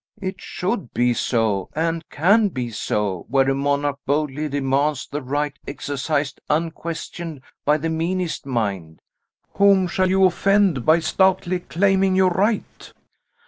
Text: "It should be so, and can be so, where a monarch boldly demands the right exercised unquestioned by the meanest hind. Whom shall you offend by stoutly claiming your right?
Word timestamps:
"It 0.19 0.41
should 0.41 0.95
be 0.95 1.13
so, 1.13 1.69
and 1.75 2.03
can 2.09 2.47
be 2.47 2.71
so, 2.71 3.27
where 3.29 3.47
a 3.47 3.53
monarch 3.53 3.99
boldly 4.07 4.49
demands 4.49 5.07
the 5.07 5.21
right 5.21 5.53
exercised 5.67 6.41
unquestioned 6.49 7.43
by 7.65 7.77
the 7.77 7.89
meanest 7.91 8.43
hind. 8.45 8.99
Whom 9.57 9.87
shall 9.87 10.09
you 10.09 10.25
offend 10.25 10.87
by 10.87 11.01
stoutly 11.01 11.59
claiming 11.59 12.15
your 12.15 12.31
right? 12.31 12.91